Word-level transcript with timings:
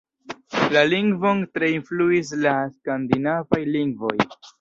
La 0.75 0.81
lingvon 0.93 1.43
tre 1.57 1.69
influis 1.73 2.31
la 2.45 2.53
skandinavaj 2.79 3.61
lingvoj. 3.77 4.17